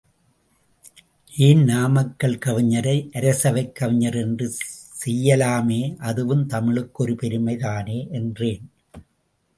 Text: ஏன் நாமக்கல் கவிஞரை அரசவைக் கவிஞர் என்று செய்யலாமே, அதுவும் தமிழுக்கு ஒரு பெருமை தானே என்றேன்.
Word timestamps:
ஏன் 1.37 1.63
நாமக்கல் 1.63 2.37
கவிஞரை 2.45 2.95
அரசவைக் 3.13 3.75
கவிஞர் 3.75 4.15
என்று 4.15 4.47
செய்யலாமே, 5.05 5.95
அதுவும் 5.97 6.45
தமிழுக்கு 6.45 7.03
ஒரு 7.03 7.15
பெருமை 7.15 7.57
தானே 7.57 8.07
என்றேன். 8.11 8.65